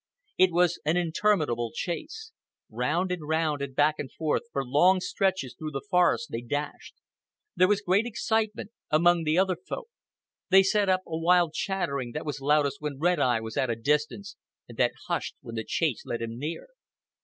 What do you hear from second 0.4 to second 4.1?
was an interminable chase. Round and round and back